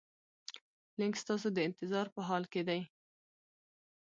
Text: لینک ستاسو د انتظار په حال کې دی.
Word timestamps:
لینک 0.99 1.15
ستاسو 1.23 1.47
د 1.53 1.57
انتظار 1.67 2.07
په 2.15 2.21
حال 2.27 2.43
کې 2.51 2.61
دی. 2.67 2.81